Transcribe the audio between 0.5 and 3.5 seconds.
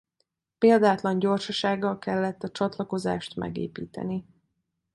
Példátlan gyorsasággal kellett a csatlakozást